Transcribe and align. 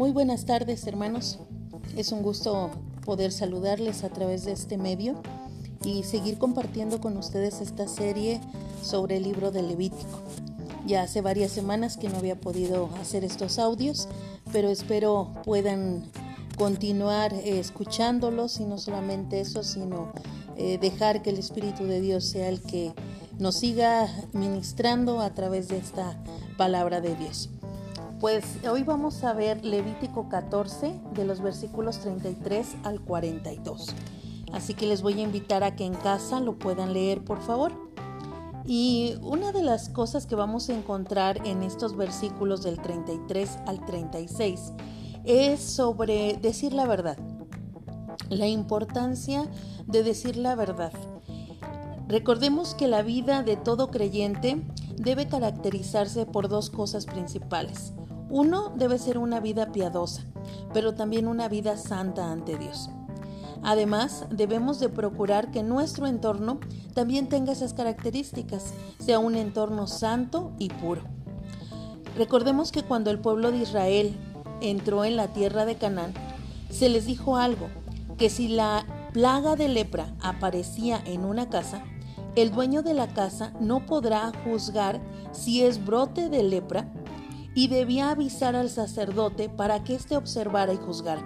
Muy 0.00 0.12
buenas 0.12 0.46
tardes 0.46 0.86
hermanos. 0.86 1.38
Es 1.94 2.10
un 2.10 2.22
gusto 2.22 2.70
poder 3.04 3.32
saludarles 3.32 4.02
a 4.02 4.08
través 4.08 4.46
de 4.46 4.52
este 4.52 4.78
medio 4.78 5.20
y 5.84 6.04
seguir 6.04 6.38
compartiendo 6.38 7.02
con 7.02 7.18
ustedes 7.18 7.60
esta 7.60 7.86
serie 7.86 8.40
sobre 8.82 9.18
el 9.18 9.24
libro 9.24 9.50
de 9.50 9.60
Levítico. 9.60 10.22
Ya 10.86 11.02
hace 11.02 11.20
varias 11.20 11.52
semanas 11.52 11.98
que 11.98 12.08
no 12.08 12.16
había 12.16 12.40
podido 12.40 12.88
hacer 12.98 13.26
estos 13.26 13.58
audios, 13.58 14.08
pero 14.54 14.70
espero 14.70 15.34
puedan 15.44 16.04
continuar 16.56 17.34
eh, 17.34 17.60
escuchándolos 17.60 18.58
y 18.58 18.64
no 18.64 18.78
solamente 18.78 19.40
eso, 19.40 19.62
sino 19.62 20.14
eh, 20.56 20.78
dejar 20.78 21.20
que 21.20 21.28
el 21.28 21.38
Espíritu 21.38 21.84
de 21.84 22.00
Dios 22.00 22.24
sea 22.24 22.48
el 22.48 22.62
que 22.62 22.94
nos 23.38 23.56
siga 23.56 24.08
ministrando 24.32 25.20
a 25.20 25.34
través 25.34 25.68
de 25.68 25.76
esta 25.76 26.18
palabra 26.56 27.02
de 27.02 27.14
Dios. 27.16 27.50
Pues 28.20 28.44
hoy 28.70 28.82
vamos 28.82 29.24
a 29.24 29.32
ver 29.32 29.64
Levítico 29.64 30.28
14 30.28 30.92
de 31.14 31.24
los 31.24 31.40
versículos 31.40 32.00
33 32.00 32.76
al 32.84 33.00
42. 33.00 33.94
Así 34.52 34.74
que 34.74 34.86
les 34.86 35.00
voy 35.00 35.18
a 35.18 35.22
invitar 35.22 35.64
a 35.64 35.74
que 35.74 35.86
en 35.86 35.94
casa 35.94 36.38
lo 36.38 36.58
puedan 36.58 36.92
leer, 36.92 37.24
por 37.24 37.40
favor. 37.40 37.72
Y 38.66 39.14
una 39.22 39.52
de 39.52 39.62
las 39.62 39.88
cosas 39.88 40.26
que 40.26 40.34
vamos 40.34 40.68
a 40.68 40.74
encontrar 40.74 41.46
en 41.46 41.62
estos 41.62 41.96
versículos 41.96 42.62
del 42.62 42.78
33 42.82 43.58
al 43.66 43.86
36 43.86 44.74
es 45.24 45.60
sobre 45.60 46.34
decir 46.34 46.74
la 46.74 46.86
verdad. 46.86 47.16
La 48.28 48.48
importancia 48.48 49.48
de 49.86 50.02
decir 50.02 50.36
la 50.36 50.54
verdad. 50.56 50.92
Recordemos 52.06 52.74
que 52.74 52.86
la 52.86 53.00
vida 53.00 53.42
de 53.42 53.56
todo 53.56 53.90
creyente 53.90 54.60
debe 54.98 55.26
caracterizarse 55.26 56.26
por 56.26 56.50
dos 56.50 56.68
cosas 56.68 57.06
principales. 57.06 57.94
Uno 58.30 58.72
debe 58.76 58.98
ser 58.98 59.18
una 59.18 59.40
vida 59.40 59.72
piadosa, 59.72 60.22
pero 60.72 60.94
también 60.94 61.26
una 61.26 61.48
vida 61.48 61.76
santa 61.76 62.30
ante 62.30 62.56
Dios. 62.56 62.88
Además, 63.62 64.24
debemos 64.30 64.78
de 64.78 64.88
procurar 64.88 65.50
que 65.50 65.62
nuestro 65.62 66.06
entorno 66.06 66.60
también 66.94 67.28
tenga 67.28 67.52
esas 67.52 67.74
características, 67.74 68.72
sea 68.98 69.18
un 69.18 69.34
entorno 69.34 69.86
santo 69.86 70.52
y 70.58 70.68
puro. 70.68 71.02
Recordemos 72.16 72.72
que 72.72 72.84
cuando 72.84 73.10
el 73.10 73.18
pueblo 73.18 73.50
de 73.50 73.58
Israel 73.58 74.16
entró 74.60 75.04
en 75.04 75.16
la 75.16 75.28
tierra 75.28 75.64
de 75.64 75.74
Canaán, 75.74 76.14
se 76.70 76.88
les 76.88 77.06
dijo 77.06 77.36
algo, 77.36 77.68
que 78.16 78.30
si 78.30 78.48
la 78.48 78.84
plaga 79.12 79.56
de 79.56 79.68
lepra 79.68 80.14
aparecía 80.20 81.02
en 81.04 81.24
una 81.24 81.48
casa, 81.48 81.82
el 82.36 82.52
dueño 82.52 82.82
de 82.82 82.94
la 82.94 83.08
casa 83.08 83.52
no 83.60 83.86
podrá 83.86 84.30
juzgar 84.44 85.00
si 85.32 85.62
es 85.62 85.84
brote 85.84 86.28
de 86.28 86.44
lepra 86.44 86.88
y 87.54 87.68
debía 87.68 88.10
avisar 88.10 88.56
al 88.56 88.70
sacerdote 88.70 89.48
para 89.48 89.82
que 89.84 89.94
éste 89.94 90.16
observara 90.16 90.72
y 90.72 90.76
juzgara. 90.76 91.22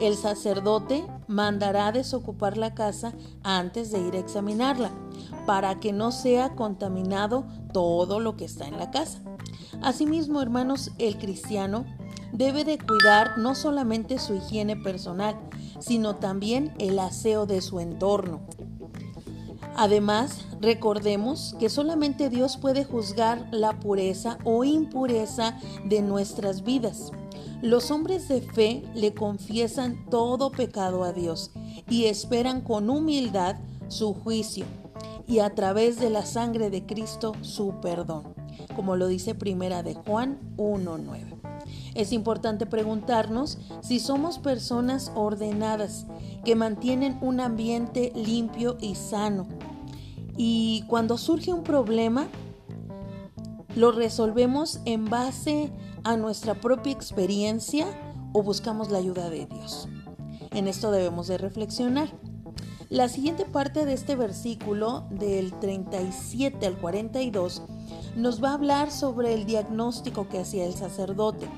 El 0.00 0.16
sacerdote 0.16 1.04
mandará 1.26 1.92
desocupar 1.92 2.56
la 2.56 2.74
casa 2.74 3.12
antes 3.42 3.92
de 3.92 4.00
ir 4.00 4.14
a 4.14 4.18
examinarla, 4.18 4.90
para 5.46 5.78
que 5.78 5.92
no 5.92 6.10
sea 6.10 6.54
contaminado 6.54 7.44
todo 7.72 8.18
lo 8.18 8.36
que 8.36 8.46
está 8.46 8.66
en 8.66 8.78
la 8.78 8.90
casa. 8.90 9.20
Asimismo, 9.82 10.40
hermanos, 10.40 10.90
el 10.98 11.18
cristiano 11.18 11.84
debe 12.32 12.64
de 12.64 12.78
cuidar 12.78 13.38
no 13.38 13.54
solamente 13.54 14.18
su 14.18 14.34
higiene 14.34 14.76
personal, 14.76 15.36
sino 15.80 16.16
también 16.16 16.74
el 16.78 16.98
aseo 16.98 17.46
de 17.46 17.60
su 17.60 17.80
entorno. 17.80 18.40
Además, 19.80 20.44
recordemos 20.60 21.56
que 21.58 21.70
solamente 21.70 22.28
Dios 22.28 22.58
puede 22.58 22.84
juzgar 22.84 23.48
la 23.50 23.80
pureza 23.80 24.36
o 24.44 24.62
impureza 24.62 25.58
de 25.86 26.02
nuestras 26.02 26.64
vidas. 26.64 27.12
Los 27.62 27.90
hombres 27.90 28.28
de 28.28 28.42
fe 28.42 28.82
le 28.94 29.14
confiesan 29.14 30.04
todo 30.10 30.52
pecado 30.52 31.02
a 31.02 31.14
Dios 31.14 31.52
y 31.88 32.04
esperan 32.04 32.60
con 32.60 32.90
humildad 32.90 33.56
su 33.88 34.12
juicio 34.12 34.66
y 35.26 35.38
a 35.38 35.54
través 35.54 35.98
de 35.98 36.10
la 36.10 36.26
sangre 36.26 36.68
de 36.68 36.84
Cristo 36.84 37.32
su 37.40 37.80
perdón, 37.80 38.34
como 38.76 38.96
lo 38.96 39.06
dice 39.06 39.34
Primera 39.34 39.82
de 39.82 39.94
Juan 39.94 40.40
1:9. 40.58 41.40
Es 41.94 42.12
importante 42.12 42.66
preguntarnos 42.66 43.56
si 43.80 43.98
somos 43.98 44.38
personas 44.38 45.10
ordenadas 45.14 46.04
que 46.44 46.54
mantienen 46.54 47.16
un 47.22 47.40
ambiente 47.40 48.12
limpio 48.14 48.76
y 48.78 48.94
sano 48.94 49.48
y 50.42 50.84
cuando 50.86 51.18
surge 51.18 51.52
un 51.52 51.62
problema, 51.62 52.26
lo 53.76 53.92
resolvemos 53.92 54.80
en 54.86 55.04
base 55.04 55.70
a 56.02 56.16
nuestra 56.16 56.54
propia 56.54 56.94
experiencia 56.94 57.86
o 58.32 58.42
buscamos 58.42 58.90
la 58.90 58.96
ayuda 58.96 59.28
de 59.28 59.44
Dios. 59.44 59.86
En 60.52 60.66
esto 60.66 60.92
debemos 60.92 61.28
de 61.28 61.36
reflexionar. 61.36 62.08
La 62.88 63.10
siguiente 63.10 63.44
parte 63.44 63.84
de 63.84 63.92
este 63.92 64.16
versículo, 64.16 65.04
del 65.10 65.52
37 65.60 66.66
al 66.66 66.78
42, 66.78 67.60
nos 68.16 68.42
va 68.42 68.52
a 68.52 68.54
hablar 68.54 68.90
sobre 68.90 69.34
el 69.34 69.44
diagnóstico 69.44 70.26
que 70.30 70.38
hacía 70.38 70.64
el 70.64 70.72
sacerdote. 70.72 71.50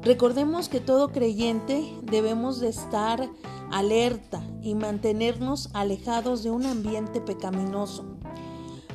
Recordemos 0.00 0.70
que 0.70 0.80
todo 0.80 1.12
creyente 1.12 1.92
debemos 2.04 2.58
de 2.58 2.70
estar 2.70 3.28
alerta 3.70 4.42
y 4.62 4.74
mantenernos 4.74 5.70
alejados 5.72 6.42
de 6.42 6.50
un 6.50 6.66
ambiente 6.66 7.20
pecaminoso. 7.20 8.04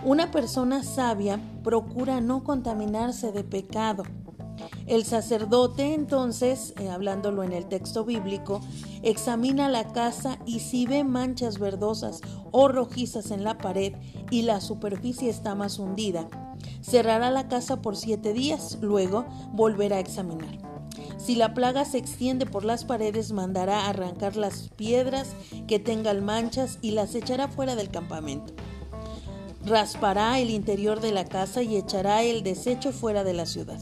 Una 0.04 0.32
persona 0.32 0.84
sabia 0.84 1.40
procura 1.64 2.22
no 2.22 2.44
contaminarse 2.44 3.32
de 3.32 3.44
pecado. 3.44 4.04
El 4.88 5.06
sacerdote 5.06 5.94
entonces, 5.94 6.74
eh, 6.80 6.90
hablándolo 6.90 7.44
en 7.44 7.54
el 7.54 7.68
texto 7.68 8.04
bíblico, 8.04 8.62
examina 9.04 9.70
la 9.70 9.92
casa 9.92 10.40
y 10.46 10.60
si 10.60 10.86
ve 10.86 11.04
manchas 11.04 11.60
verdosas 11.60 12.22
o 12.52 12.68
rojizas 12.68 13.32
en 13.32 13.44
la 13.44 13.58
pared 13.58 13.94
y 14.32 14.42
la 14.42 14.60
superficie 14.60 15.30
está 15.30 15.56
más 15.56 15.80
hundida, 15.80 16.28
cerrará 16.82 17.32
la 17.32 17.48
casa 17.48 17.82
por 17.82 17.96
siete 17.96 18.34
días, 18.34 18.80
luego 18.82 19.26
volverá 19.54 19.98
a 19.98 20.02
examinar. 20.02 20.71
Si 21.24 21.36
la 21.36 21.54
plaga 21.54 21.86
se 21.86 22.00
extiende 22.00 22.48
por 22.48 22.66
las 22.66 22.84
paredes, 22.84 23.32
mandará 23.32 23.88
arrancar 23.88 24.36
las 24.36 24.70
piedras 24.70 25.36
que 25.68 25.78
tengan 25.78 26.26
manchas 26.26 26.80
y 26.82 26.92
las 26.92 27.14
echará 27.14 27.48
fuera 27.48 27.76
del 27.76 27.92
campamento. 27.92 28.54
Raspará 29.64 30.40
el 30.40 30.50
interior 30.50 31.00
de 31.00 31.12
la 31.12 31.26
casa 31.26 31.62
y 31.62 31.78
echará 31.78 32.24
el 32.24 32.42
desecho 32.42 32.92
fuera 32.92 33.24
de 33.24 33.34
la 33.34 33.46
ciudad. 33.46 33.80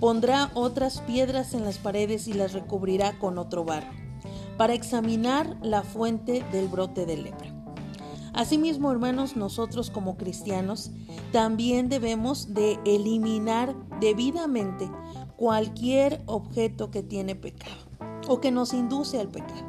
Pondrá 0.00 0.50
otras 0.52 1.00
piedras 1.00 1.54
en 1.54 1.64
las 1.64 1.78
paredes 1.78 2.28
y 2.28 2.34
las 2.34 2.52
recubrirá 2.52 3.18
con 3.18 3.38
otro 3.38 3.64
barro, 3.64 3.90
para 4.58 4.74
examinar 4.74 5.56
la 5.62 5.82
fuente 5.82 6.44
del 6.52 6.68
brote 6.68 7.06
de 7.06 7.16
lepra. 7.16 7.54
Asimismo, 8.34 8.92
hermanos, 8.92 9.34
nosotros 9.34 9.90
como 9.90 10.18
cristianos 10.18 10.90
también 11.32 11.88
debemos 11.88 12.52
de 12.52 12.78
eliminar 12.84 13.74
debidamente 13.98 14.90
cualquier 15.36 16.22
objeto 16.26 16.90
que 16.90 17.02
tiene 17.02 17.34
pecado 17.34 17.76
o 18.28 18.40
que 18.40 18.50
nos 18.50 18.72
induce 18.72 19.20
al 19.20 19.28
pecado. 19.28 19.64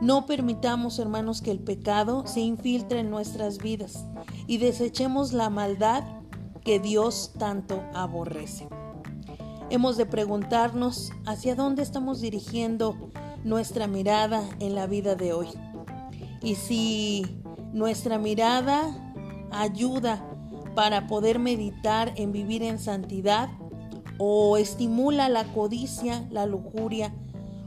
No 0.00 0.26
permitamos, 0.26 0.98
hermanos, 0.98 1.42
que 1.42 1.52
el 1.52 1.60
pecado 1.60 2.26
se 2.26 2.40
infiltre 2.40 3.00
en 3.00 3.10
nuestras 3.10 3.58
vidas 3.58 4.04
y 4.46 4.58
desechemos 4.58 5.32
la 5.32 5.48
maldad 5.48 6.02
que 6.64 6.80
Dios 6.80 7.32
tanto 7.38 7.82
aborrece. 7.94 8.68
Hemos 9.70 9.96
de 9.96 10.06
preguntarnos 10.06 11.12
hacia 11.24 11.54
dónde 11.54 11.82
estamos 11.82 12.20
dirigiendo 12.20 12.96
nuestra 13.44 13.86
mirada 13.86 14.42
en 14.58 14.74
la 14.74 14.86
vida 14.86 15.14
de 15.14 15.32
hoy. 15.32 15.48
Y 16.42 16.56
si 16.56 17.40
nuestra 17.72 18.18
mirada 18.18 19.14
ayuda 19.50 20.28
para 20.74 21.06
poder 21.06 21.38
meditar 21.38 22.12
en 22.16 22.32
vivir 22.32 22.62
en 22.62 22.78
santidad, 22.78 23.48
o 24.18 24.56
estimula 24.56 25.28
la 25.28 25.44
codicia, 25.44 26.26
la 26.30 26.46
lujuria 26.46 27.12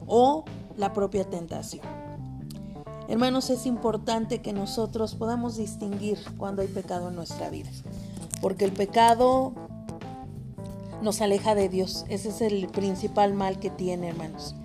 o 0.07 0.45
la 0.77 0.93
propia 0.93 1.23
tentación. 1.29 1.85
Hermanos, 3.07 3.49
es 3.49 3.65
importante 3.65 4.41
que 4.41 4.51
nosotros 4.51 5.13
podamos 5.13 5.57
distinguir 5.57 6.17
cuando 6.37 6.61
hay 6.61 6.67
pecado 6.67 7.09
en 7.09 7.15
nuestra 7.15 7.49
vida, 7.49 7.69
porque 8.41 8.65
el 8.65 8.71
pecado 8.71 9.53
nos 11.01 11.21
aleja 11.21 11.53
de 11.53 11.69
Dios. 11.69 12.05
Ese 12.09 12.29
es 12.29 12.41
el 12.41 12.67
principal 12.67 13.33
mal 13.33 13.59
que 13.59 13.69
tiene, 13.69 14.09
hermanos. 14.09 14.55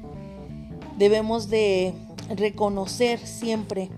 Debemos 0.97 1.51
de 1.51 1.95
reconocer 2.35 3.19
siempre, 3.19 3.91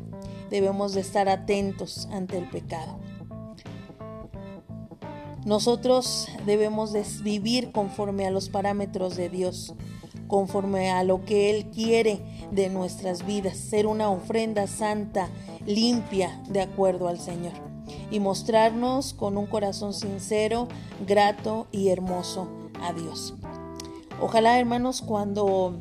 debemos 0.50 0.94
de 0.94 1.02
estar 1.02 1.28
atentos 1.28 2.08
ante 2.12 2.38
el 2.38 2.48
pecado. 2.48 2.98
Nosotros 5.44 6.28
debemos 6.46 6.92
vivir 7.24 7.72
conforme 7.72 8.26
a 8.26 8.30
los 8.30 8.48
parámetros 8.48 9.16
de 9.16 9.28
Dios, 9.28 9.74
conforme 10.28 10.92
a 10.92 11.02
lo 11.02 11.24
que 11.24 11.50
Él 11.50 11.68
quiere 11.70 12.20
de 12.52 12.70
nuestras 12.70 13.26
vidas, 13.26 13.56
ser 13.56 13.88
una 13.88 14.08
ofrenda 14.08 14.68
santa, 14.68 15.28
limpia, 15.66 16.40
de 16.48 16.60
acuerdo 16.60 17.08
al 17.08 17.18
Señor, 17.18 17.54
y 18.12 18.20
mostrarnos 18.20 19.14
con 19.14 19.36
un 19.36 19.46
corazón 19.46 19.94
sincero, 19.94 20.68
grato 21.08 21.66
y 21.72 21.88
hermoso 21.88 22.46
a 22.80 22.92
Dios. 22.92 23.34
Ojalá, 24.20 24.60
hermanos, 24.60 25.02
cuando 25.02 25.80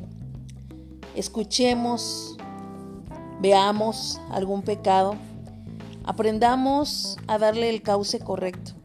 escuchemos, 1.15 2.35
veamos 3.41 4.19
algún 4.31 4.63
pecado, 4.63 5.13
aprendamos 6.03 7.19
a 7.27 7.37
darle 7.37 7.69
el 7.69 7.83
cauce 7.83 8.17
correcto 8.17 8.80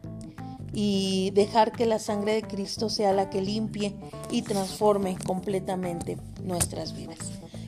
y 0.79 1.31
dejar 1.31 1.71
que 1.71 1.87
la 1.87 1.97
sangre 1.97 2.33
de 2.33 2.43
Cristo 2.43 2.91
sea 2.91 3.11
la 3.11 3.31
que 3.31 3.41
limpie 3.41 3.95
y 4.29 4.43
transforme 4.43 5.17
completamente 5.25 6.19
nuestras 6.43 6.95
vidas. 6.95 7.17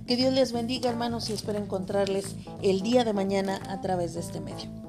Que 0.06 0.16
Dios 0.16 0.32
les 0.32 0.52
bendiga 0.52 0.92
hermanos 0.92 1.28
y 1.32 1.34
espero 1.34 1.58
encontrarles 1.58 2.36
el 2.62 2.82
día 2.82 3.04
de 3.06 3.14
mañana 3.14 3.62
a 3.68 3.82
través 3.82 4.14
de 4.14 4.20
este 4.20 4.42
medio. 4.42 4.89